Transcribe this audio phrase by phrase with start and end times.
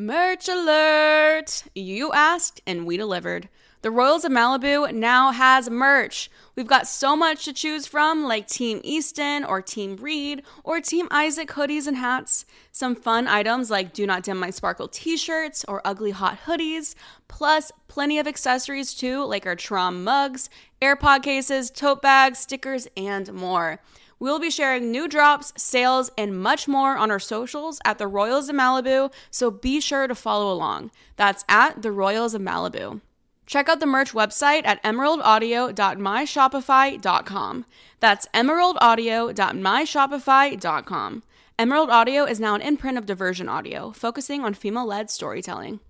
[0.00, 1.64] Merch alert!
[1.74, 3.50] You asked and we delivered.
[3.82, 6.30] The Royals of Malibu now has merch.
[6.56, 11.06] We've got so much to choose from, like Team Easton or Team Reed or Team
[11.10, 12.46] Isaac hoodies and hats.
[12.72, 16.94] Some fun items like Do Not Dim My Sparkle t shirts or Ugly Hot hoodies,
[17.28, 20.48] plus plenty of accessories too, like our Trom mugs,
[20.80, 23.80] AirPod cases, tote bags, stickers, and more.
[24.20, 28.50] We'll be sharing new drops, sales, and much more on our socials at the Royals
[28.50, 30.92] of Malibu, so be sure to follow along.
[31.16, 33.00] That's at the Royals of Malibu.
[33.46, 37.64] Check out the merch website at emeraldaudio.myshopify.com.
[37.98, 41.22] That's emeraldaudio.myshopify.com.
[41.58, 45.80] Emerald Audio is now an imprint of Diversion Audio, focusing on female led storytelling.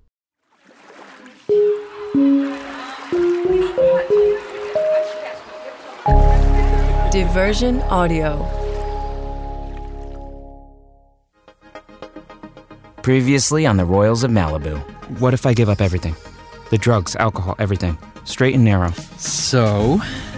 [7.11, 8.47] Diversion Audio.
[13.03, 14.79] Previously on the Royals of Malibu.
[15.19, 16.15] What if I give up everything?
[16.71, 17.99] The drugs, alcohol, everything.
[18.23, 18.93] Straight and narrow.
[19.19, 19.97] So,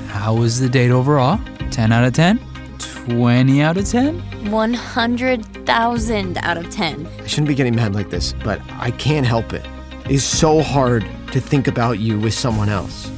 [0.08, 1.38] how was the date overall?
[1.72, 2.40] 10 out of 10?
[2.78, 4.50] 20 out of 10?
[4.50, 7.06] 100,000 out of 10.
[7.06, 9.66] I shouldn't be getting mad like this, but I can't help it.
[10.06, 13.10] It's so hard to think about you with someone else.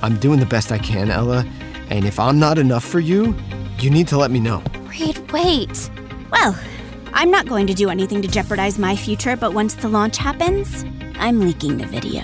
[0.00, 1.44] I'm doing the best I can, Ella,
[1.90, 3.36] and if I'm not enough for you,
[3.78, 4.62] you need to let me know.
[4.82, 5.90] Reed, wait.
[6.30, 6.58] Well,
[7.12, 10.84] I'm not going to do anything to jeopardize my future, but once the launch happens,
[11.16, 12.22] I'm leaking the video.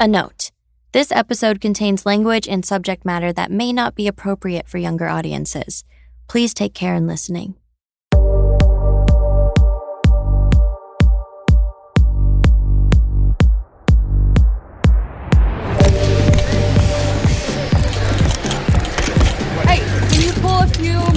[0.00, 0.50] A note
[0.92, 5.84] this episode contains language and subject matter that may not be appropriate for younger audiences.
[6.28, 7.54] Please take care in listening.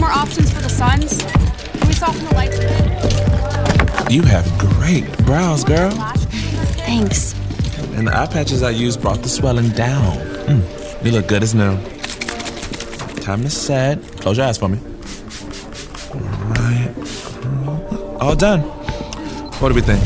[0.05, 1.23] More options for the Suns?
[1.23, 4.11] Can we soften the lights a bit?
[4.11, 5.89] You have great brows, girl.
[6.85, 7.33] Thanks.
[7.97, 10.17] And the eye patches I used brought the swelling down.
[10.45, 11.75] Mm, you look good as new.
[13.21, 13.99] Time to set.
[14.19, 14.79] Close your eyes for me.
[16.13, 16.91] Alright.
[18.21, 18.61] All done.
[19.59, 20.03] What do we think?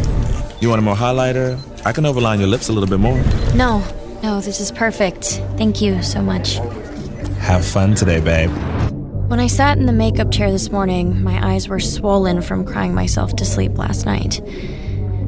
[0.62, 1.60] You want a more highlighter?
[1.86, 3.22] I can overline your lips a little bit more.
[3.54, 3.84] No,
[4.24, 5.42] no, this is perfect.
[5.58, 6.54] Thank you so much.
[7.40, 8.52] Have fun today, babe.
[9.30, 12.96] When I sat in the makeup chair this morning, my eyes were swollen from crying
[12.96, 14.42] myself to sleep last night.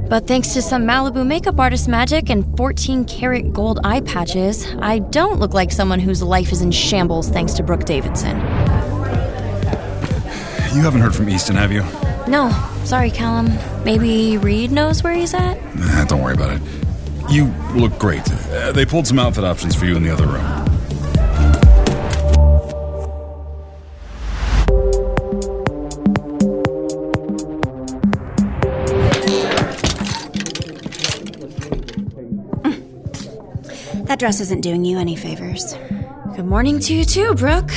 [0.10, 4.98] But thanks to some Malibu makeup artist magic and 14 karat gold eye patches, I
[4.98, 8.38] don't look like someone whose life is in shambles thanks to Brooke Davidson.
[10.74, 11.84] You haven't heard from Easton, have you?
[12.28, 12.50] No,
[12.86, 13.52] sorry, Callum.
[13.86, 15.64] Maybe Reed knows where he's at?
[15.76, 16.62] Nah, don't worry about it.
[17.30, 18.24] You look great.
[18.50, 20.71] Uh, they pulled some outfit options for you in the other room.
[34.22, 35.74] Dress isn't doing you any favors.
[36.36, 37.72] Good morning to you too, Brooke.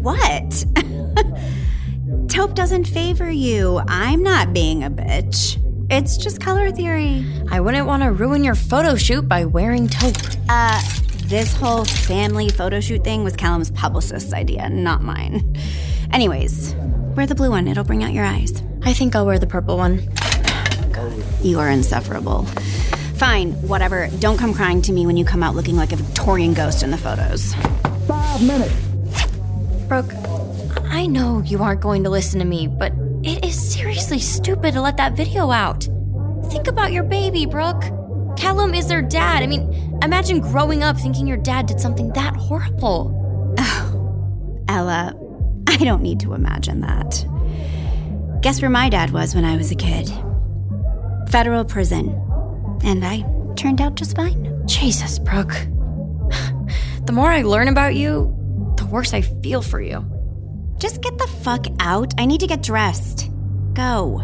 [0.00, 0.64] What?
[2.28, 3.80] Taupe doesn't favor you.
[3.88, 5.58] I'm not being a bitch.
[5.90, 7.26] It's just color theory.
[7.50, 10.14] I wouldn't want to ruin your photo shoot by wearing taupe.
[10.48, 10.80] Uh,
[11.24, 15.56] this whole family photo shoot thing was Callum's publicist's idea, not mine.
[16.12, 16.72] Anyways,
[17.16, 17.66] wear the blue one.
[17.66, 18.62] It'll bring out your eyes.
[18.84, 20.08] I think I'll wear the purple one.
[21.42, 22.46] You are insufferable.
[23.20, 24.08] Fine, whatever.
[24.18, 26.90] Don't come crying to me when you come out looking like a Victorian ghost in
[26.90, 27.52] the photos.
[28.08, 28.74] Five minutes.
[29.88, 30.14] Brooke,
[30.84, 34.80] I know you aren't going to listen to me, but it is seriously stupid to
[34.80, 35.86] let that video out.
[36.48, 37.82] Think about your baby, Brooke.
[38.38, 39.42] Callum is their dad.
[39.42, 43.54] I mean, imagine growing up thinking your dad did something that horrible.
[43.58, 45.14] Oh, Ella,
[45.68, 47.22] I don't need to imagine that.
[48.40, 50.10] Guess where my dad was when I was a kid?
[51.28, 52.18] Federal prison.
[52.82, 53.24] And I
[53.56, 54.62] turned out just fine.
[54.66, 55.54] Jesus, Brooke.
[57.06, 58.36] The more I learn about you,
[58.76, 60.04] the worse I feel for you.
[60.78, 62.14] Just get the fuck out.
[62.18, 63.28] I need to get dressed.
[63.74, 64.22] Go.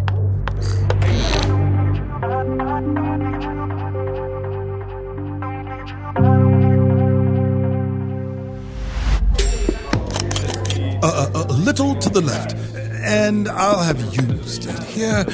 [11.02, 12.54] A, a, a little to the left,
[13.02, 14.82] and I'll have used it.
[14.84, 15.24] Here,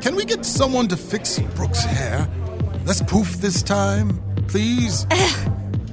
[0.00, 2.28] can we get someone to fix Brooke's hair?
[2.84, 5.06] Less poof this time, please.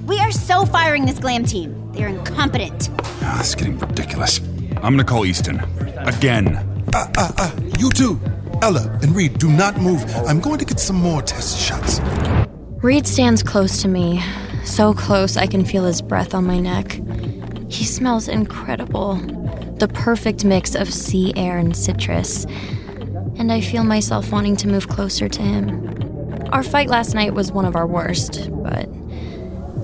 [0.07, 1.91] We are so firing this glam team.
[1.93, 2.89] They're incompetent.
[3.21, 4.39] Ah, this is getting ridiculous.
[4.77, 5.59] I'm gonna call Easton.
[5.99, 6.57] Again.
[6.93, 8.19] Uh, uh, uh, you too.
[8.61, 10.03] Ella and Reed, do not move.
[10.27, 12.01] I'm going to get some more test shots.
[12.83, 14.21] Reed stands close to me,
[14.65, 16.99] so close I can feel his breath on my neck.
[17.69, 19.15] He smells incredible.
[19.77, 22.45] The perfect mix of sea air and citrus.
[23.37, 25.87] and I feel myself wanting to move closer to him.
[26.51, 28.89] Our fight last night was one of our worst, but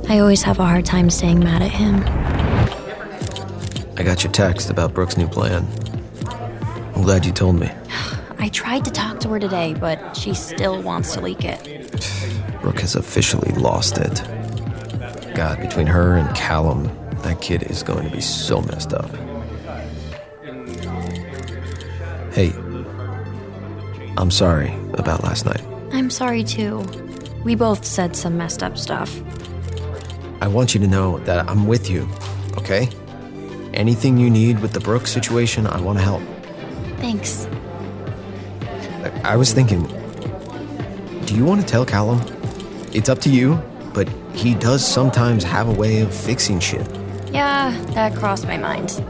[0.10, 2.04] I always have a hard time staying mad at him.
[3.98, 5.66] I got your text about Brooke's new plan.
[6.94, 7.72] I'm glad you told me.
[8.38, 11.64] I tried to talk to her today, but she still wants to leak it.
[12.62, 14.22] Brooke has officially lost it.
[15.36, 16.86] God, between her and Callum,
[17.22, 19.10] that kid is going to be so messed up.
[22.34, 22.52] Hey,
[24.18, 25.77] I'm sorry about last night.
[25.92, 26.86] I'm sorry too.
[27.44, 29.22] We both said some messed up stuff.
[30.42, 32.08] I want you to know that I'm with you,
[32.58, 32.90] okay?
[33.74, 36.22] Anything you need with the Brooke situation, I want to help.
[36.98, 37.48] Thanks.
[38.64, 39.84] I, I was thinking,
[41.26, 42.22] do you want to tell Callum?
[42.94, 43.62] It's up to you,
[43.94, 46.88] but he does sometimes have a way of fixing shit.
[47.32, 49.02] Yeah, that crossed my mind.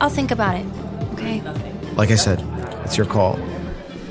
[0.00, 0.66] I'll think about it,
[1.14, 1.40] okay?
[1.94, 2.40] Like I said,
[2.84, 3.38] it's your call.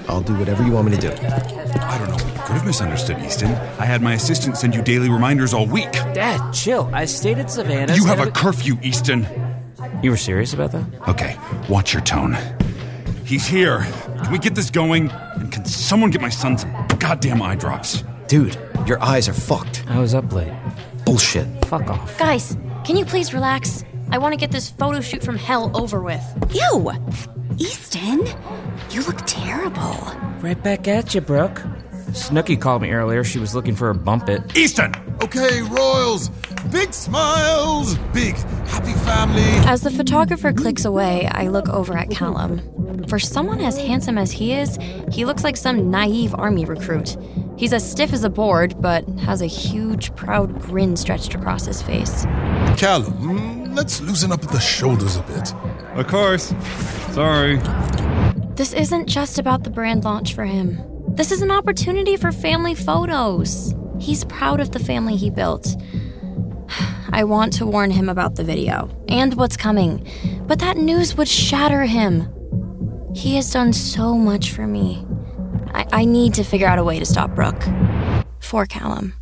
[0.08, 1.12] I'll do whatever you want me to do.
[1.12, 2.18] I don't know.
[2.26, 3.52] You could have misunderstood, Easton.
[3.80, 5.92] I had my assistant send you daily reminders all week.
[5.92, 6.90] Dad, chill.
[6.94, 7.96] I stayed at Savannah.
[7.96, 9.28] You have a curfew, Easton.
[10.04, 10.86] You were serious about that?
[11.08, 11.38] Okay,
[11.70, 12.38] watch your tone.
[13.26, 13.86] He's here.
[14.24, 15.10] Can we get this going?
[15.12, 18.04] And can someone get my son some goddamn eye drops?
[18.28, 19.84] Dude, your eyes are fucked.
[19.88, 20.52] I was up late.
[21.06, 21.48] Bullshit.
[21.66, 22.18] Fuck off.
[22.18, 23.84] Guys, can you please relax?
[24.12, 26.24] I want to get this photo shoot from hell over with.
[26.54, 26.92] Ew!
[27.58, 28.26] Easton,
[28.90, 29.98] you look terrible.
[30.42, 31.62] Right back at you, Brooke.
[32.12, 33.24] Snooki called me earlier.
[33.24, 34.56] She was looking for a bump it.
[34.58, 34.94] Easton!
[35.24, 36.30] Okay, Royals,
[36.72, 38.36] big smiles, big
[38.68, 39.44] happy family.
[39.68, 42.60] As the photographer clicks away, I look over at Callum.
[43.08, 44.78] For someone as handsome as he is,
[45.12, 47.16] he looks like some naive army recruit.
[47.56, 51.82] He's as stiff as a board, but has a huge, proud grin stretched across his
[51.82, 52.26] face.
[52.78, 55.54] Callum, let's loosen up the shoulders a bit.
[55.94, 56.54] Of course.
[57.14, 57.58] Sorry.
[58.62, 60.80] This isn't just about the brand launch for him.
[61.16, 63.74] This is an opportunity for family photos.
[64.00, 65.76] He's proud of the family he built.
[67.12, 70.08] I want to warn him about the video and what's coming,
[70.46, 72.32] but that news would shatter him.
[73.16, 75.08] He has done so much for me.
[75.74, 77.64] I, I need to figure out a way to stop Brooke.
[78.42, 79.16] For Callum.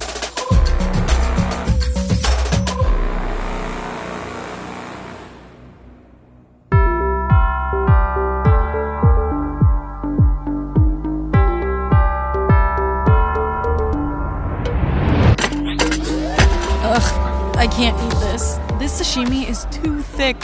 [18.09, 18.57] Eat this.
[18.79, 20.37] This sashimi is too thick.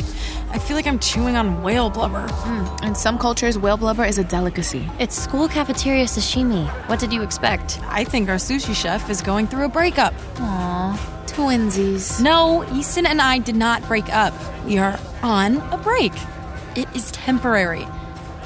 [0.52, 2.28] I feel like I'm chewing on whale blubber.
[2.30, 2.86] Hmm.
[2.86, 4.90] In some cultures, whale blubber is a delicacy.
[5.00, 6.68] It's school cafeteria sashimi.
[6.88, 7.80] What did you expect?
[7.88, 10.14] I think our sushi chef is going through a breakup.
[10.36, 10.98] Aww,
[11.28, 12.22] twinsies.
[12.22, 14.34] No, Easton and I did not break up.
[14.66, 16.14] We are on a break.
[16.76, 17.88] It is temporary.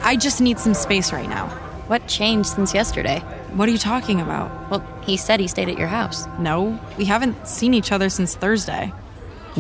[0.02, 1.48] I just need some space right now.
[1.88, 3.20] What changed since yesterday?
[3.54, 4.70] What are you talking about?
[4.70, 6.28] Well, he said he stayed at your house.
[6.38, 8.94] No, we haven't seen each other since Thursday.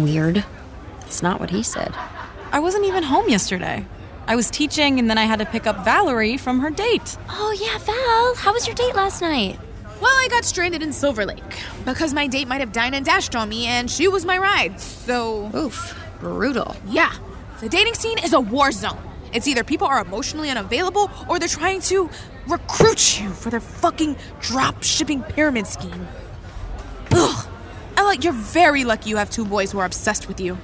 [0.03, 0.43] Weird.
[1.05, 1.93] It's not what he said.
[2.51, 3.85] I wasn't even home yesterday.
[4.27, 7.17] I was teaching and then I had to pick up Valerie from her date.
[7.29, 8.35] Oh, yeah, Val.
[8.35, 9.59] How was your date last night?
[9.99, 11.43] Well, I got stranded in Silver Lake
[11.83, 14.79] because my date might have dined and dashed on me, and she was my ride.
[14.79, 16.75] So, Oof, brutal.
[16.87, 17.13] yeah,
[17.59, 18.97] the dating scene is a war zone.
[19.33, 22.09] It's either people are emotionally unavailable or they're trying to
[22.47, 26.07] recruit you for their fucking drop shipping pyramid scheme.
[28.09, 28.23] Ugh.
[28.23, 30.57] You're very lucky you have two boys who are obsessed with you.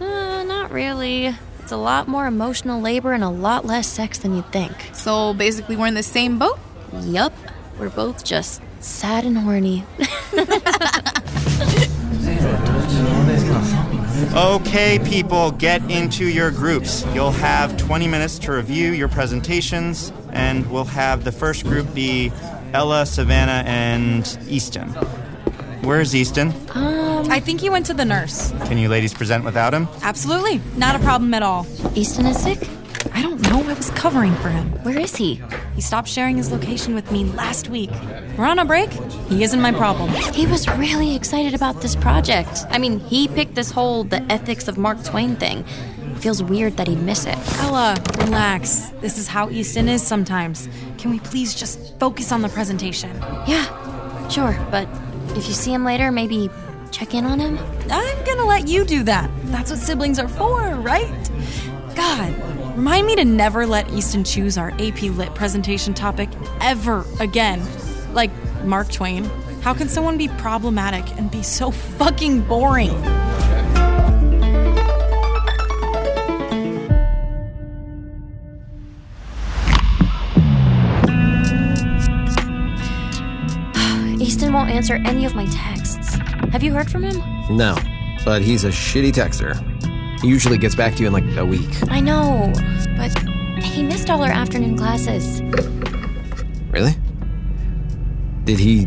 [0.00, 1.36] Uh, not really.
[1.58, 4.72] It's a lot more emotional labor and a lot less sex than you'd think.
[4.92, 6.58] So basically, we're in the same boat?
[7.02, 7.32] Yup.
[7.78, 9.84] We're both just sad and horny.
[14.32, 17.04] Okay, people, get into your groups.
[17.14, 22.30] You'll have 20 minutes to review your presentations, and we'll have the first group be
[22.72, 24.94] Ella, Savannah, and Easton.
[25.82, 26.52] Where's Easton?
[26.70, 28.50] Um, I think he went to the nurse.
[28.66, 29.88] Can you ladies present without him?
[30.02, 30.60] Absolutely.
[30.76, 31.66] Not a problem at all.
[31.94, 32.58] Easton is sick?
[33.14, 33.62] I don't know.
[33.62, 34.70] I was covering for him.
[34.82, 35.40] Where is he?
[35.74, 37.90] He stopped sharing his location with me last week.
[38.36, 38.90] We're on a break.
[39.28, 40.10] He isn't my problem.
[40.34, 42.66] He was really excited about this project.
[42.68, 45.64] I mean, he picked this whole the ethics of Mark Twain thing.
[46.16, 47.38] Feels weird that he'd miss it.
[47.60, 48.90] Ella, relax.
[49.00, 50.68] This is how Easton is sometimes.
[50.98, 53.16] Can we please just focus on the presentation?
[53.46, 54.86] Yeah, sure, but
[55.36, 56.50] if you see him later, maybe
[56.90, 57.58] check in on him?
[57.90, 59.30] I'm gonna let you do that.
[59.44, 61.30] That's what siblings are for, right?
[61.94, 66.28] God, remind me to never let Easton choose our AP Lit presentation topic
[66.60, 67.66] ever again.
[68.12, 68.30] Like
[68.64, 69.24] Mark Twain.
[69.62, 72.90] How can someone be problematic and be so fucking boring?
[84.70, 86.14] Won't answer any of my texts.
[86.52, 87.20] Have you heard from him?
[87.56, 87.76] No,
[88.24, 89.58] but he's a shitty texter.
[90.20, 91.68] He usually gets back to you in like a week.
[91.90, 92.52] I know,
[92.96, 93.16] but
[93.62, 95.42] he missed all our afternoon classes.
[96.70, 96.94] Really?
[98.44, 98.84] Did he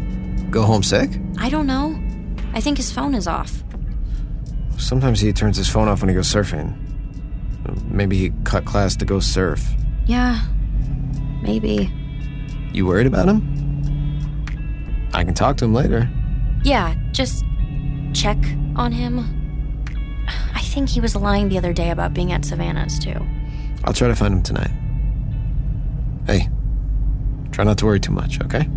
[0.49, 1.09] go home sick?
[1.37, 1.99] I don't know.
[2.53, 3.63] I think his phone is off.
[4.77, 6.77] Sometimes he turns his phone off when he goes surfing.
[7.89, 9.61] Maybe he cut class to go surf.
[10.05, 10.45] Yeah,
[11.41, 11.91] maybe.
[12.71, 13.52] You worried about him?
[15.13, 16.09] I can talk to him later.
[16.63, 17.45] Yeah, just
[18.13, 18.37] check
[18.75, 19.39] on him.
[20.53, 23.15] I think he was lying the other day about being at Savannah's, too.
[23.83, 24.71] I'll try to find him tonight.
[26.25, 26.49] Hey,
[27.51, 28.67] try not to worry too much, okay?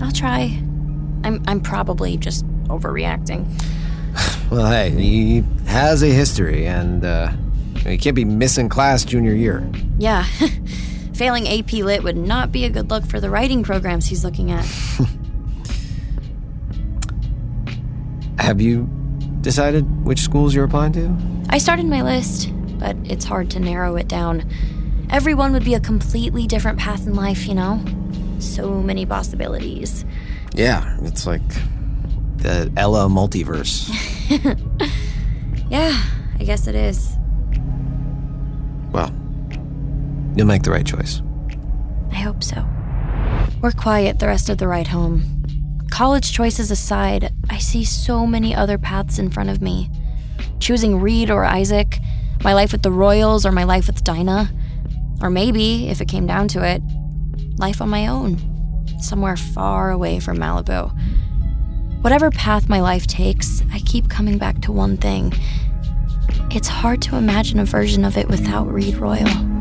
[0.00, 0.42] I'll try.
[1.24, 3.46] I'm, I'm probably just overreacting.
[4.50, 7.32] Well, hey, he has a history, and uh,
[7.86, 9.66] he can't be missing class junior year.
[9.98, 10.24] Yeah,
[11.14, 14.50] failing AP Lit would not be a good look for the writing programs he's looking
[14.50, 14.66] at.
[18.42, 18.88] Have you
[19.40, 21.16] decided which schools you're applying to?
[21.48, 24.50] I started my list, but it's hard to narrow it down.
[25.10, 27.80] Everyone would be a completely different path in life, you know?
[28.40, 30.04] So many possibilities.
[30.54, 31.46] Yeah, it's like
[32.38, 33.88] the Ella multiverse.
[35.70, 36.02] Yeah,
[36.38, 37.16] I guess it is.
[38.92, 39.10] well,
[40.36, 41.22] you'll make the right choice.
[42.10, 42.66] I hope so.
[43.62, 45.22] We're quiet the rest of the ride home.
[45.90, 49.90] College choices aside, see so many other paths in front of me.
[50.60, 51.98] Choosing Reed or Isaac,
[52.42, 54.50] my life with the Royals or my life with Dinah,
[55.20, 56.82] or maybe, if it came down to it,
[57.58, 58.38] life on my own,
[59.00, 60.92] somewhere far away from Malibu.
[62.02, 65.32] Whatever path my life takes, I keep coming back to one thing.
[66.50, 69.51] It's hard to imagine a version of it without Reed Royal.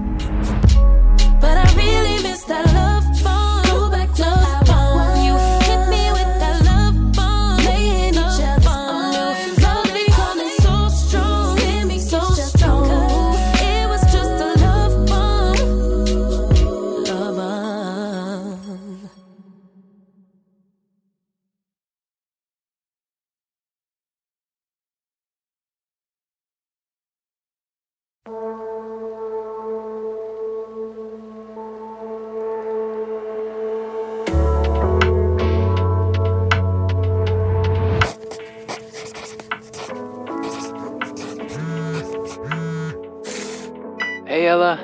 [44.28, 44.80] Hey, Ella.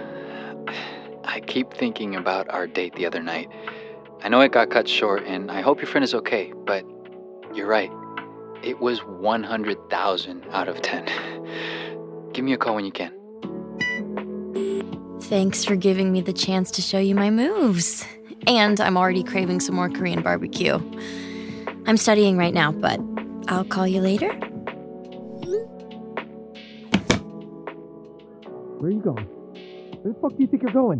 [1.23, 3.49] I keep thinking about our date the other night.
[4.23, 6.85] I know it got cut short, and I hope your friend is okay, but
[7.53, 7.91] you're right.
[8.63, 12.29] It was 100,000 out of 10.
[12.33, 13.16] Give me a call when you can.
[15.29, 18.05] Thanks for giving me the chance to show you my moves.
[18.47, 20.79] And I'm already craving some more Korean barbecue.
[21.85, 23.01] I'm studying right now, but
[23.49, 24.31] I'll call you later.
[28.77, 29.25] Where are you going?
[29.25, 30.99] Where the fuck do you think you're going?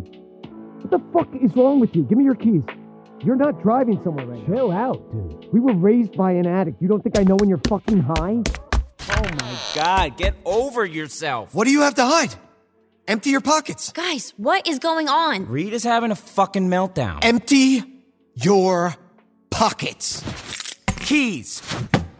[0.82, 2.02] What the fuck is wrong with you?
[2.02, 2.64] Give me your keys.
[3.24, 4.54] You're not driving somewhere right now.
[4.54, 5.50] Chill out, dude.
[5.54, 6.82] We were raised by an addict.
[6.82, 8.42] You don't think I know when you're fucking high?
[9.08, 11.54] Oh my god, get over yourself.
[11.54, 12.34] What do you have to hide?
[13.08, 13.90] Empty your pockets.
[13.92, 15.46] Guys, what is going on?
[15.46, 17.20] Reed is having a fucking meltdown.
[17.22, 17.82] Empty
[18.34, 18.94] your
[19.50, 20.22] pockets.
[21.00, 21.62] Keys,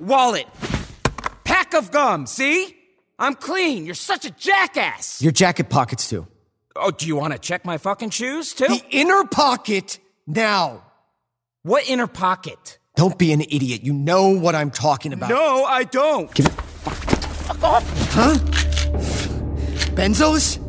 [0.01, 0.47] wallet,
[1.45, 2.75] pack of gum, see?
[3.19, 3.85] I'm clean.
[3.85, 5.21] You're such a jackass.
[5.21, 6.27] Your jacket pockets too.
[6.75, 8.69] Oh, do you want to check my fucking shoes too?
[8.69, 10.85] The inner pocket now.
[11.65, 12.79] What inner pocket?
[12.97, 13.83] Don't be an idiot.
[13.83, 15.29] You know what I'm talking about.
[15.29, 16.33] No, I don't.
[16.35, 16.53] Give it.
[16.53, 18.13] Fuck off.
[18.15, 18.39] Huh?
[19.95, 20.65] Benzos?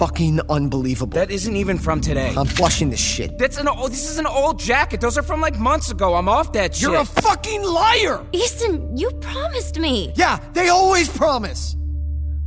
[0.00, 1.12] You're fucking unbelievable.
[1.12, 2.32] That isn't even from today.
[2.34, 3.36] I'm flushing this shit.
[3.36, 5.02] That's an old, this is an old jacket.
[5.02, 6.14] Those are from like months ago.
[6.14, 6.88] I'm off that shit.
[6.88, 8.24] You're a fucking liar!
[8.32, 10.14] Easton, you promised me.
[10.16, 11.76] Yeah, they always promise.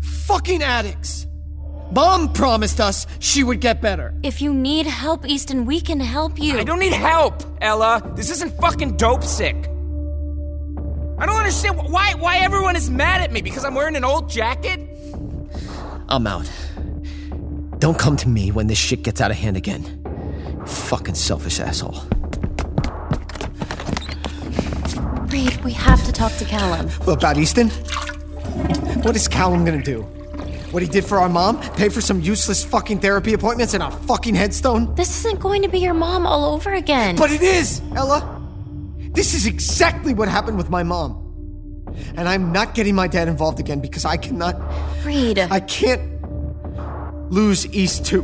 [0.01, 1.27] Fucking addicts.
[1.91, 4.15] Mom promised us she would get better.
[4.24, 6.57] If you need help, Easton, we can help you.
[6.57, 8.01] I don't need help, Ella.
[8.15, 9.55] This isn't fucking dope sick.
[11.19, 14.27] I don't understand why why everyone is mad at me because I'm wearing an old
[14.27, 14.79] jacket.
[16.10, 16.50] I'm out.
[17.84, 19.84] Don't come to me when this shit gets out of hand again.
[20.66, 22.00] Fucking selfish asshole.
[25.28, 26.88] Reed, we have to talk to Callum.
[27.04, 27.68] What about Easton?
[29.02, 30.04] What is Callum gonna do?
[30.72, 31.60] What he did for our mom?
[31.72, 34.96] Pay for some useless fucking therapy appointments and a fucking headstone?
[34.96, 37.18] This isn't going to be your mom all over again.
[37.18, 38.42] But it is, Ella.
[39.12, 41.20] This is exactly what happened with my mom.
[42.16, 44.56] And I'm not getting my dad involved again because I cannot.
[45.04, 45.38] Reed.
[45.38, 46.12] I can't
[47.34, 48.24] lose East too.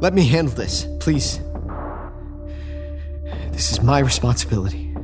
[0.00, 1.40] Let me handle this, please.
[3.52, 4.94] This is my responsibility.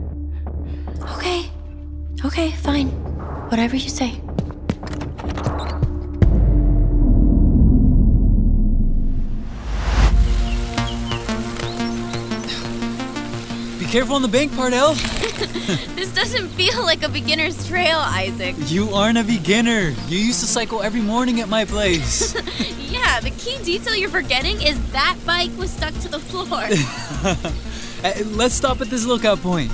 [1.17, 1.51] Okay.
[2.25, 2.89] Okay, fine.
[3.51, 4.21] Whatever you say.
[13.97, 14.95] Careful on the bank part, El.
[15.97, 18.55] This doesn't feel like a beginner's trail, Isaac.
[18.67, 19.95] You aren't a beginner.
[20.07, 22.35] You used to cycle every morning at my place.
[22.91, 26.69] yeah, the key detail you're forgetting is that bike was stuck to the floor.
[28.05, 29.73] Uh, Let's stop at this lookout point.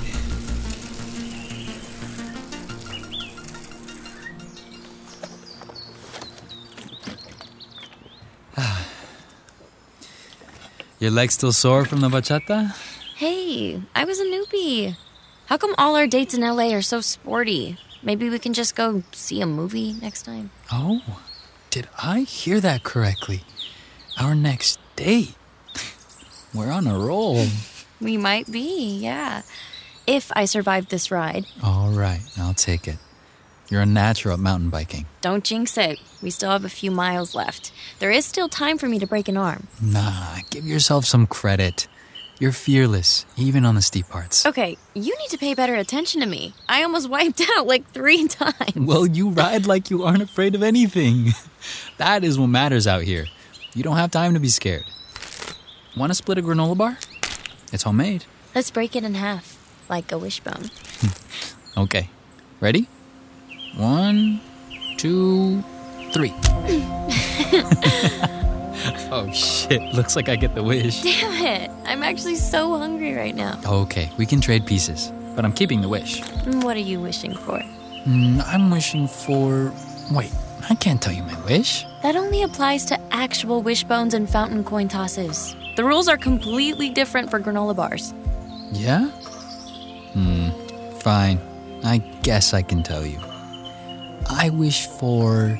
[11.01, 12.73] Your legs still sore from the bachata?
[13.15, 14.95] Hey, I was a newbie.
[15.47, 17.77] How come all our dates in LA are so sporty?
[18.01, 20.51] Maybe we can just go see a movie next time.
[20.71, 21.01] Oh,
[21.69, 23.43] did I hear that correctly?
[24.19, 25.35] Our next date.
[26.53, 27.45] We're on a roll.
[28.01, 29.43] We might be, yeah.
[30.05, 31.45] If I survive this ride.
[31.63, 32.97] All right, I'll take it.
[33.69, 35.05] You're a natural at mountain biking.
[35.21, 35.99] Don't jinx it.
[36.21, 37.71] We still have a few miles left.
[37.99, 39.67] There is still time for me to break an arm.
[39.81, 41.87] Nah, give yourself some credit.
[42.43, 44.45] You're fearless, even on the steep parts.
[44.45, 46.53] Okay, you need to pay better attention to me.
[46.67, 48.75] I almost wiped out like three times.
[48.75, 51.27] Well, you ride like you aren't afraid of anything.
[51.99, 53.27] That is what matters out here.
[53.73, 54.83] You don't have time to be scared.
[55.95, 56.97] Want to split a granola bar?
[57.71, 58.25] It's homemade.
[58.53, 59.57] Let's break it in half,
[59.87, 60.69] like a wishbone.
[61.77, 62.09] Okay.
[62.59, 62.89] Ready?
[63.77, 64.41] One,
[64.97, 65.63] two,
[66.11, 66.33] three.
[69.11, 71.01] oh shit, looks like I get the wish.
[71.03, 71.71] Damn it!
[71.85, 73.59] I'm actually so hungry right now.
[73.65, 76.21] Okay, we can trade pieces, but I'm keeping the wish.
[76.45, 77.59] What are you wishing for?
[78.05, 79.71] Mm, I'm wishing for.
[80.11, 80.31] Wait,
[80.69, 81.85] I can't tell you my wish.
[82.01, 85.55] That only applies to actual wishbones and fountain coin tosses.
[85.75, 88.13] The rules are completely different for granola bars.
[88.71, 89.07] Yeah?
[90.13, 90.49] Hmm,
[90.99, 91.39] fine.
[91.83, 93.19] I guess I can tell you.
[94.29, 95.59] I wish for.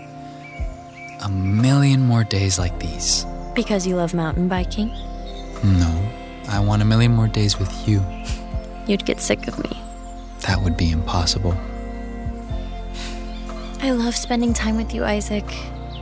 [1.24, 3.26] A million more days like these.
[3.56, 4.90] Because you love mountain biking?
[5.64, 6.12] No,
[6.50, 8.04] I want a million more days with you.
[8.88, 9.82] You'd get sick of me.
[10.42, 11.56] That would be impossible.
[13.82, 15.46] I love spending time with you, Isaac.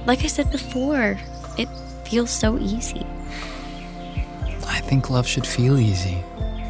[0.06, 1.18] Like I said before,
[1.58, 1.70] it
[2.04, 3.06] feels so easy.
[4.68, 6.24] I think love should feel easy,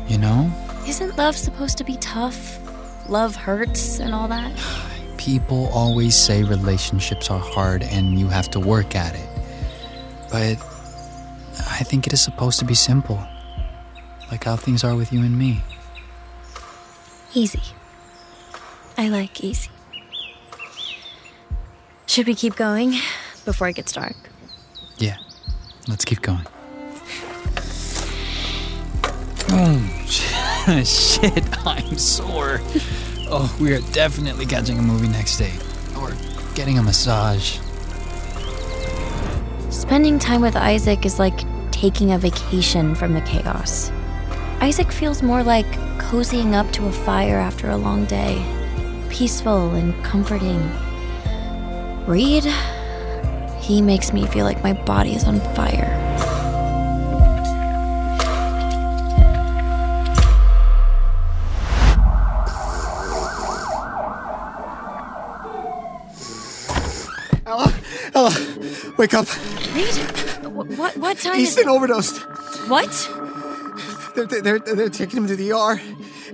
[0.08, 0.52] you know?
[0.86, 2.60] Isn't love supposed to be tough?
[3.08, 4.52] Love hurts and all that?
[5.22, 9.30] People always say relationships are hard and you have to work at it.
[10.32, 10.58] But
[11.70, 13.24] I think it is supposed to be simple.
[14.32, 15.62] Like how things are with you and me.
[17.36, 17.62] Easy.
[18.98, 19.70] I like easy.
[22.08, 22.94] Should we keep going
[23.46, 24.16] before it gets dark?
[24.98, 25.18] Yeah,
[25.88, 26.48] let's keep going.
[29.52, 30.04] Oh,
[30.84, 32.60] shit, I'm sore.
[33.34, 35.54] Oh, we are definitely catching a movie next day.
[35.98, 36.12] Or
[36.54, 37.60] getting a massage.
[39.70, 43.90] Spending time with Isaac is like taking a vacation from the chaos.
[44.60, 45.66] Isaac feels more like
[45.98, 48.44] cozying up to a fire after a long day,
[49.10, 50.62] peaceful and comforting.
[52.06, 52.44] Reed,
[53.62, 56.11] he makes me feel like my body is on fire.
[69.02, 69.26] Wake up.
[69.74, 69.96] Reed,
[70.78, 72.20] what what time Easton is overdosed.
[72.70, 72.92] What?
[74.14, 75.82] They're, they're, they're, they're taking him to the ER.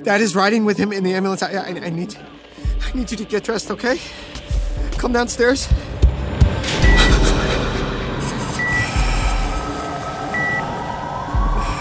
[0.04, 1.42] Dad is riding with him in the ambulance.
[1.42, 2.18] I, I, I need,
[2.82, 3.98] I need you to get dressed, okay?
[4.98, 5.68] Come downstairs.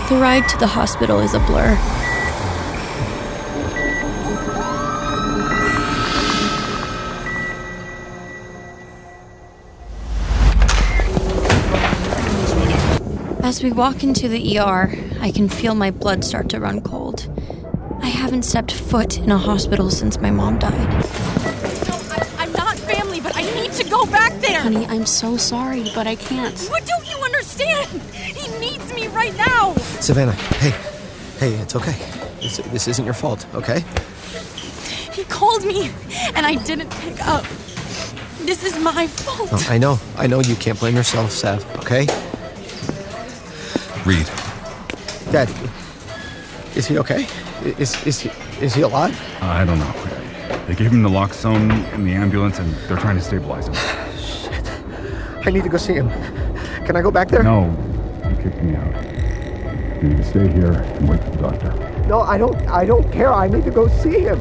[0.08, 2.05] The ride to the hospital is a blur.
[13.56, 17.26] As we walk into the ER, I can feel my blood start to run cold.
[18.02, 21.06] I haven't stepped foot in a hospital since my mom died.
[22.36, 24.60] I'm not family, but I need to go back there.
[24.60, 26.58] Honey, I'm so sorry, but I can't.
[26.68, 28.02] What don't you understand?
[28.12, 29.72] He needs me right now.
[30.00, 30.74] Savannah, hey,
[31.38, 31.96] hey, it's okay.
[32.42, 33.82] This, this isn't your fault, okay?
[35.14, 35.90] He called me,
[36.34, 37.44] and I didn't pick up.
[38.40, 39.50] This is my fault.
[39.50, 42.06] No, I know, I know you can't blame yourself, Sav, okay?
[44.06, 44.26] Reed,
[45.32, 45.50] Dad,
[46.76, 47.26] is he okay?
[47.78, 48.30] Is, is, he,
[48.64, 49.18] is he alive?
[49.42, 49.92] I don't know.
[50.68, 53.74] They gave him the naloxone in the ambulance and they're trying to stabilize him.
[54.16, 54.70] Shit.
[55.46, 56.08] I need to go see him.
[56.86, 57.42] Can I go back there?
[57.42, 57.64] No,
[58.30, 60.02] you kicked me out.
[60.02, 61.72] You need to stay here and wait for the doctor.
[62.06, 62.54] No, I don't.
[62.68, 63.32] I don't care.
[63.32, 64.38] I need to go see him.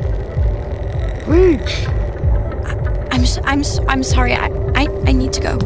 [1.23, 1.87] Please.
[3.11, 4.33] I'm s- I'm s- I'm sorry.
[4.33, 5.57] I, I I need to go.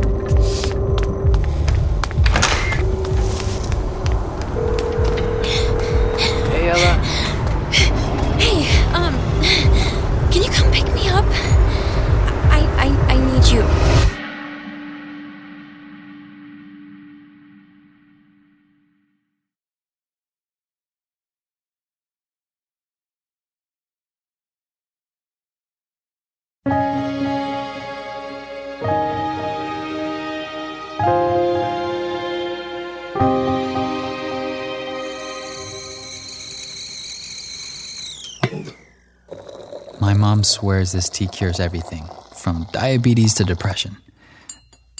[40.39, 43.97] Mom swears this tea cures everything, from diabetes to depression.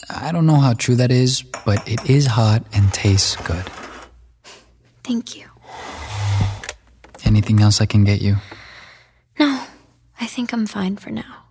[0.10, 3.64] I don't know how true that is, but it is hot and tastes good.
[5.02, 5.46] Thank you.
[7.24, 8.36] Anything else I can get you?
[9.40, 9.64] No,
[10.20, 11.46] I think I'm fine for now.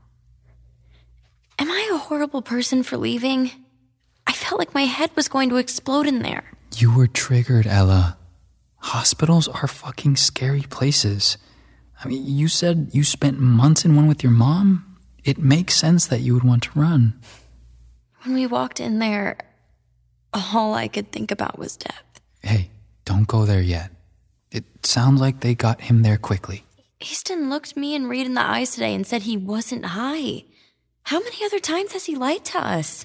[1.59, 3.51] Am I a horrible person for leaving?
[4.27, 6.45] I felt like my head was going to explode in there.
[6.77, 8.19] You were triggered, Ella.
[8.81, 11.39] Hospitals are fucking scary places.
[12.03, 14.97] I mean, you said you spent months in one with your mom.
[15.25, 17.19] It makes sense that you would want to run.
[18.23, 19.39] When we walked in there,
[20.33, 22.21] all I could think about was death.
[22.43, 22.71] Hey,
[23.05, 23.91] don't go there yet.
[24.51, 26.65] It sounds like they got him there quickly.
[27.01, 30.45] Easton looked me and Reed in the eyes today and said he wasn't high.
[31.05, 33.05] How many other times has he lied to us?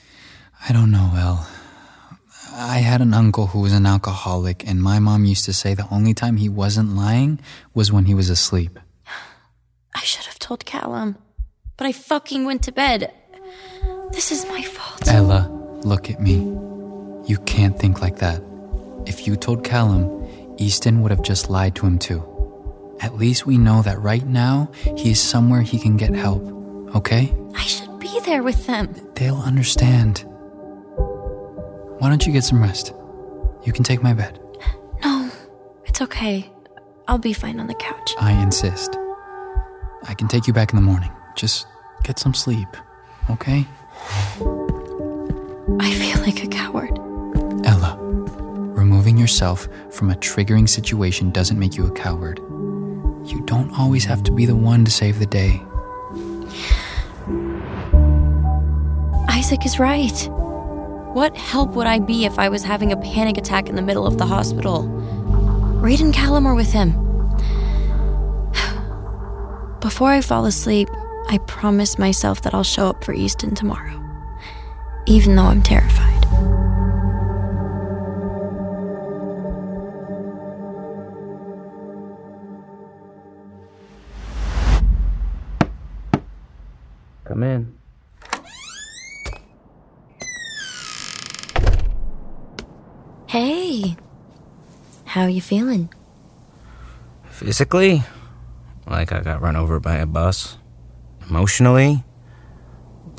[0.67, 1.47] I don't know, El.
[2.56, 5.88] I had an uncle who was an alcoholic, and my mom used to say the
[5.89, 7.39] only time he wasn't lying
[7.73, 8.77] was when he was asleep.
[9.95, 11.17] I should have told Callum,
[11.77, 13.13] but I fucking went to bed.
[14.12, 15.08] This is my fault.
[15.08, 15.49] Ella,
[15.84, 16.36] look at me.
[17.27, 18.41] You can't think like that.
[19.06, 20.27] If you told Callum,
[20.58, 22.23] Easton would have just lied to him too.
[23.01, 26.43] At least we know that right now he is somewhere he can get help,
[26.95, 27.34] okay?
[27.56, 28.93] I should be there with them.
[29.15, 30.25] They'll understand.
[31.99, 32.93] Why don't you get some rest?
[33.63, 34.39] You can take my bed.
[35.03, 35.32] No,
[35.86, 36.49] it's okay.
[37.08, 38.13] I'll be fine on the couch.
[38.19, 38.97] I insist.
[40.07, 41.11] I can take you back in the morning.
[41.35, 41.67] Just
[42.03, 42.67] get some sleep,
[43.29, 43.65] okay?
[45.79, 46.97] I feel like a coward.
[47.65, 47.97] Ella,
[48.75, 52.39] removing yourself from a triggering situation doesn't make you a coward.
[53.25, 55.61] You don't always have to be the one to save the day.
[59.29, 60.29] Isaac is right.
[61.13, 64.05] What help would I be if I was having a panic attack in the middle
[64.05, 64.83] of the hospital?
[65.81, 67.02] Reed and Callum are with him.
[69.84, 70.88] Before I fall asleep,
[71.28, 74.02] I promise myself that I'll show up for Easton tomorrow,
[75.08, 76.24] even though I'm terrified.
[87.26, 87.78] Come in.
[93.28, 93.98] Hey,
[95.04, 95.89] how are you feeling?
[97.30, 98.04] Physically,
[98.88, 100.58] like I got run over by a bus.
[101.30, 102.04] Emotionally,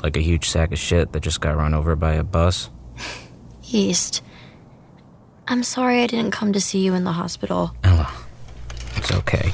[0.03, 2.69] like a huge sack of shit that just got run over by a bus.
[3.71, 4.21] East.
[5.47, 7.75] I'm sorry I didn't come to see you in the hospital.
[7.83, 8.13] Oh, Ella,
[8.95, 9.53] it's okay.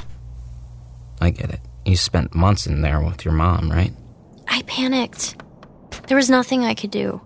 [1.20, 1.60] I get it.
[1.84, 3.92] You spent months in there with your mom, right?
[4.48, 5.36] I panicked.
[6.08, 7.20] There was nothing I could do.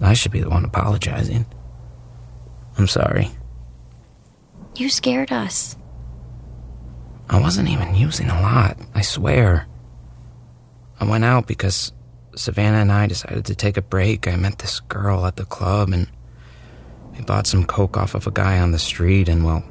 [0.00, 1.46] I should be the one apologizing.
[2.78, 3.30] I'm sorry.
[4.74, 5.76] You scared us.
[7.28, 9.66] I wasn't even using a lot, I swear.
[11.00, 11.92] I went out because
[12.36, 14.28] Savannah and I decided to take a break.
[14.28, 16.06] I met this girl at the club and
[17.16, 19.64] we bought some coke off of a guy on the street and, well,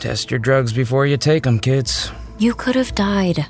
[0.00, 2.10] test your drugs before you take them, kids.
[2.38, 3.46] You could have died.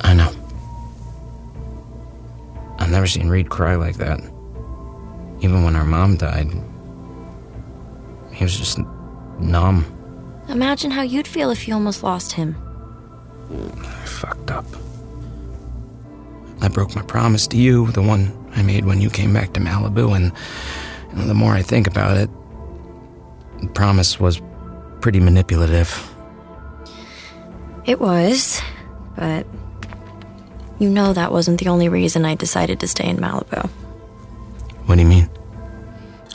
[0.00, 0.32] I know.
[2.78, 4.20] I've never seen Reed cry like that.
[5.40, 6.48] Even when our mom died,
[8.32, 8.78] he was just
[9.38, 9.84] numb.
[10.48, 12.56] Imagine how you'd feel if you almost lost him.
[13.50, 14.66] I fucked up.
[16.60, 19.60] I broke my promise to you, the one I made when you came back to
[19.60, 20.32] Malibu, and
[21.16, 22.30] know, the more I think about it,
[23.60, 24.40] the promise was
[25.00, 26.10] pretty manipulative.
[27.84, 28.60] It was,
[29.16, 29.46] but
[30.78, 33.68] you know that wasn't the only reason I decided to stay in Malibu.
[34.86, 35.28] What do you mean?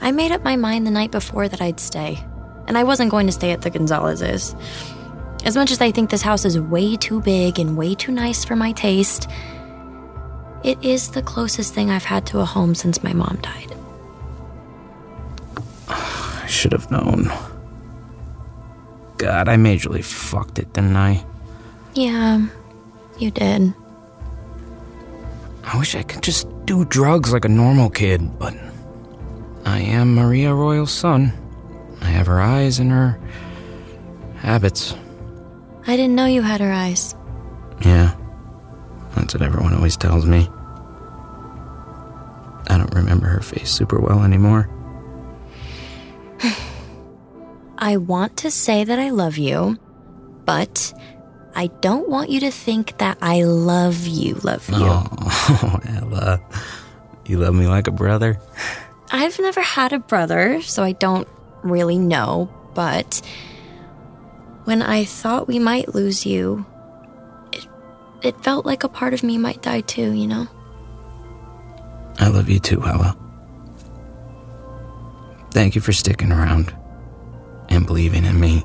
[0.01, 2.23] I made up my mind the night before that I'd stay,
[2.69, 4.55] and I wasn't going to stay at the Gonzalez's.
[5.43, 8.45] As much as I think this house is way too big and way too nice
[8.45, 9.27] for my taste,
[10.63, 13.75] it is the closest thing I've had to a home since my mom died.
[15.87, 17.31] I should have known.
[19.17, 21.25] God, I majorly fucked it, didn't I?
[21.95, 22.45] Yeah,
[23.17, 23.73] you did.
[25.63, 28.53] I wish I could just do drugs like a normal kid, but
[29.65, 31.33] I am Maria Royal's son.
[32.01, 33.19] I have her eyes and her
[34.37, 34.95] habits.
[35.87, 37.15] I didn't know you had her eyes.
[37.85, 38.15] Yeah,
[39.15, 40.49] that's what everyone always tells me.
[42.67, 44.69] I don't remember her face super well anymore.
[47.77, 49.77] I want to say that I love you,
[50.45, 50.93] but
[51.55, 54.75] I don't want you to think that I love you, love you.
[54.79, 56.41] Oh, Ella.
[57.25, 58.39] You love me like a brother?
[59.11, 61.27] I've never had a brother, so I don't
[61.63, 63.21] really know, but
[64.65, 66.65] when I thought we might lose you,
[67.51, 67.67] it,
[68.21, 70.47] it felt like a part of me might die too, you know?
[72.19, 73.17] I love you too, Ella.
[75.51, 76.75] Thank you for sticking around
[77.69, 78.63] and believing in me,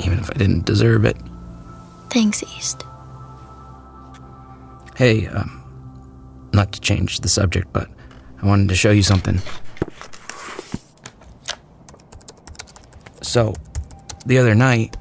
[0.00, 1.16] even if I didn't deserve it.
[2.10, 2.84] Thanks, East.
[4.96, 5.62] Hey, um,
[6.52, 7.88] not to change the subject, but
[8.42, 9.40] I wanted to show you something.
[13.34, 13.52] So,
[14.26, 14.96] the other night,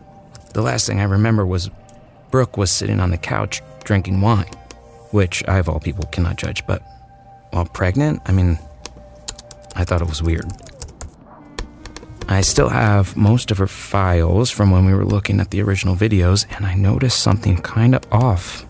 [0.56, 1.69] the last thing I remember was
[2.32, 4.50] Brooke was sitting on the couch drinking wine,
[5.12, 6.82] which I, of all people, cannot judge, but
[7.52, 8.58] while pregnant, I mean,
[9.76, 10.46] I thought it was weird.
[12.28, 15.96] I still have most of her files from when we were looking at the original
[15.96, 18.65] videos, and I noticed something kind of off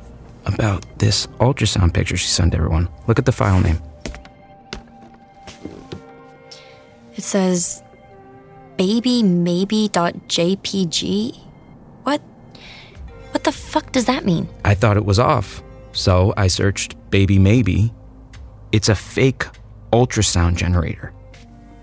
[0.45, 2.89] about this ultrasound picture she sent everyone.
[3.07, 3.81] Look at the file name.
[7.15, 7.82] It says
[8.77, 11.39] babymaybe.jpg.
[12.03, 12.21] What?
[13.31, 14.47] What the fuck does that mean?
[14.63, 17.93] I thought it was off, so I searched Baby Maybe.
[18.71, 19.45] It's a fake
[19.91, 21.13] ultrasound generator.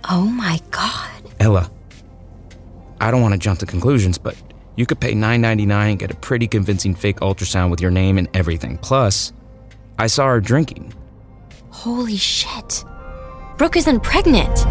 [0.08, 1.10] Oh my god.
[1.38, 1.70] Ella,
[3.00, 4.36] I don't want to jump to conclusions, but
[4.76, 8.28] you could pay $9.99 and get a pretty convincing fake ultrasound with your name and
[8.34, 8.78] everything.
[8.78, 9.32] Plus,
[9.98, 10.92] I saw her drinking.
[11.70, 12.84] Holy shit.
[13.56, 14.66] Brooke isn't pregnant.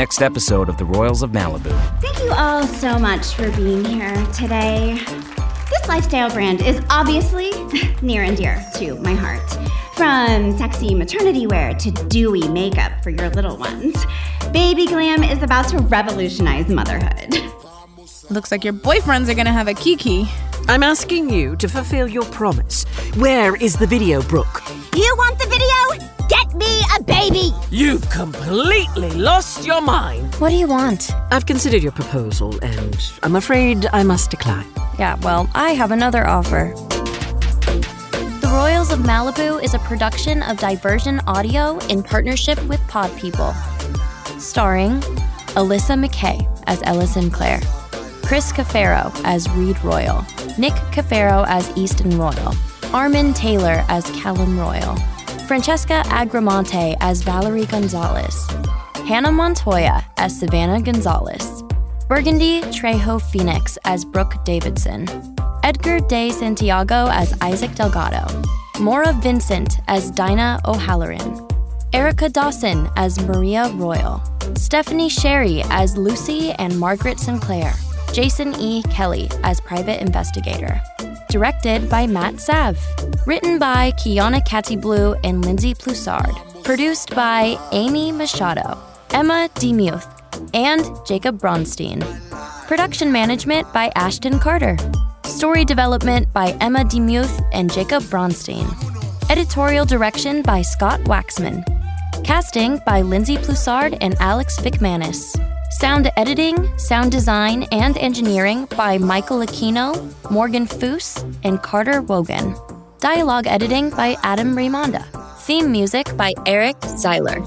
[0.00, 1.70] Next episode of The Royals of Malibu.
[2.00, 4.94] Thank you all so much for being here today.
[5.68, 7.50] This lifestyle brand is obviously
[8.02, 9.46] near and dear to my heart.
[9.94, 13.94] From sexy maternity wear to dewy makeup for your little ones,
[14.54, 17.34] Baby Glam is about to revolutionize motherhood.
[18.30, 20.26] Looks like your boyfriends are gonna have a kiki.
[20.66, 22.84] I'm asking you to fulfill your promise.
[23.16, 24.62] Where is the video, Brooke?
[25.00, 26.28] You want the video?
[26.28, 27.54] Get me a baby!
[27.70, 30.34] You've completely lost your mind.
[30.34, 31.10] What do you want?
[31.30, 34.66] I've considered your proposal, and I'm afraid I must decline.
[34.98, 36.74] Yeah, well, I have another offer.
[38.42, 43.54] The Royals of Malibu is a production of Diversion Audio in partnership with Pod People.
[44.38, 45.00] Starring
[45.56, 47.60] Alyssa McKay as Ella Sinclair,
[48.22, 50.26] Chris Cafero as Reed Royal,
[50.58, 52.54] Nick Cafero as Easton Royal,
[52.92, 54.96] Armen Taylor as Callum Royal,
[55.46, 58.48] Franchesca Agramonte as Valerie Gonzalez,
[59.06, 61.62] Hannah Montoya as Savannah Gonzalez,
[62.08, 65.06] Burgandi Trejo Phoenix as Brooke Davidson,
[65.62, 68.26] Edgar De Santiago as Isaac Delgado,
[68.80, 71.46] Maura Vincent as Dinah O'Halloran,
[71.92, 74.20] Erica Dawson as Maria Royal,
[74.56, 77.72] Stephanie Sherry as Lucy and Margaret Sinclair,
[78.12, 78.82] Jason E.
[78.90, 80.80] Kelley as Private Investigator.
[81.30, 82.76] Directed by Matt Sav.
[83.24, 86.34] Written by Kiana Catty Blue and Lindsay Ploussard.
[86.64, 88.76] Produced by Amy Machado,
[89.10, 90.08] Emma Demuth,
[90.54, 92.02] and Jacob Bronstein.
[92.66, 94.76] Production management by Ashton Carter.
[95.24, 98.66] Story development by Emma Demuth and Jacob Bronstein.
[99.30, 101.64] Editorial direction by Scott Waxman.
[102.24, 105.36] Casting by Lindsay Ploussard and Alex Vickmanis.
[105.80, 112.54] Sound editing, sound design, and engineering by Michael Aquino, Morgan Foose, and Carter Wogan.
[112.98, 115.02] Dialogue editing by Adam Raimonda.
[115.38, 117.40] Theme music by Eric Zeiler.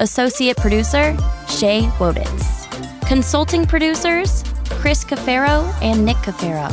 [0.00, 1.16] Associate producer,
[1.48, 2.68] Shay Woditz.
[3.08, 6.70] Consulting producers, Chris Cafero and Nick Cafero.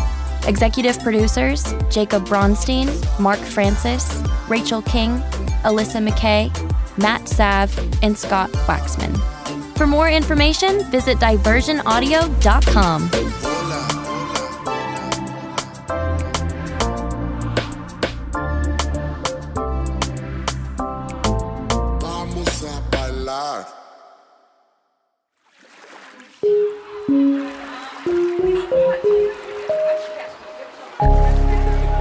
[0.49, 2.89] Executive producers, Jacob Bronstein,
[3.21, 5.19] Mark Francis, Rachel King,
[5.63, 6.51] Alyssa McKay,
[6.97, 9.32] Matt Sav, and Scott Waxman.
[9.83, 13.09] For more information, visit diversionaudio.com.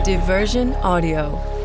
[0.05, 1.62] Diversion Audio.